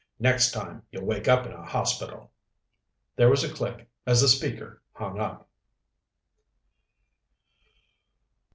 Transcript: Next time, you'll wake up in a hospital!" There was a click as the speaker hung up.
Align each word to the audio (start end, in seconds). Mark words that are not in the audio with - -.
Next 0.17 0.51
time, 0.51 0.81
you'll 0.91 1.05
wake 1.05 1.27
up 1.27 1.45
in 1.45 1.51
a 1.53 1.63
hospital!" 1.63 2.31
There 3.17 3.29
was 3.29 3.43
a 3.43 3.53
click 3.53 3.87
as 4.03 4.21
the 4.21 4.27
speaker 4.27 4.81
hung 4.93 5.19
up. 5.19 5.47